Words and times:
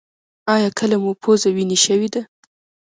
ایا 0.53 0.69
کله 0.79 0.95
مو 1.03 1.11
پوزه 1.21 1.49
وینې 1.55 1.77
شوې 1.85 2.07
ده؟ 2.13 2.21